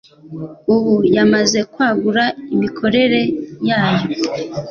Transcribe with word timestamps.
ubu 0.73 0.93
yamaze 1.15 1.59
kwagura 1.73 2.23
imikorere 2.53 3.21
yayo 3.67 4.07